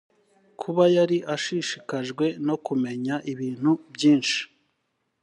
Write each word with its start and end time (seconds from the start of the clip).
kuba 0.61 0.83
yari 0.95 1.17
ashishikajwe 1.35 2.25
no 2.47 2.55
kumenya 2.65 3.15
ibintu 3.31 3.71
byinshi 3.93 4.39